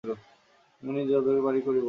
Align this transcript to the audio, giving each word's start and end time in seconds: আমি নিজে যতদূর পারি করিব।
আমি 0.83 0.91
নিজে 0.95 1.11
যতদূর 1.11 1.39
পারি 1.45 1.59
করিব। 1.61 1.79